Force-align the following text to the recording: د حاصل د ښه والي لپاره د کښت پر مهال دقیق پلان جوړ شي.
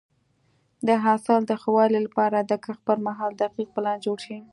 د 0.87 0.89
حاصل 1.03 1.39
د 1.47 1.51
ښه 1.61 1.69
والي 1.75 1.99
لپاره 2.05 2.37
د 2.41 2.51
کښت 2.63 2.81
پر 2.87 2.97
مهال 3.07 3.31
دقیق 3.41 3.67
پلان 3.75 3.97
جوړ 4.05 4.17
شي. 4.25 4.37